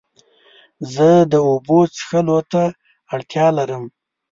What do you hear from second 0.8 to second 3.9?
زه د اوبو څښلو ته اړتیا لرم.